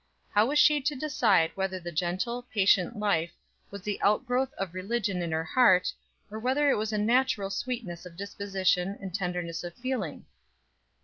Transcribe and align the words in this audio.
How 0.33 0.47
was 0.47 0.57
she 0.57 0.81
to 0.81 0.95
decide 0.95 1.51
whether 1.53 1.79
the 1.79 1.91
gentle, 1.91 2.47
patient 2.51 2.97
life 2.97 3.33
was 3.69 3.83
the 3.83 4.01
outgrowth 4.01 4.51
of 4.53 4.73
religion 4.73 5.21
in 5.21 5.31
her 5.31 5.43
heart, 5.43 5.93
or 6.31 6.39
whether 6.39 6.71
it 6.71 6.75
was 6.75 6.91
a 6.91 6.97
natural 6.97 7.51
sweetness 7.51 8.07
of 8.07 8.17
disposition 8.17 8.97
and 8.99 9.13
tenderness 9.13 9.63
of 9.63 9.75
feeling? 9.75 10.25